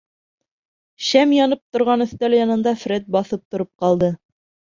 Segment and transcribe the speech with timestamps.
[1.07, 4.11] Шәм янып торған өҫтәл янында Фред баҫып тороп ҡалды.